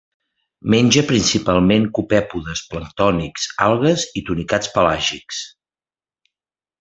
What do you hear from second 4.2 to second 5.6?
i tunicats pelàgics.